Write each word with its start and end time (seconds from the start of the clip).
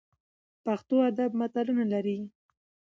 پښتو 0.65 0.95
ادب 1.09 1.31
متلونه 1.39 1.83
لري 1.93 2.17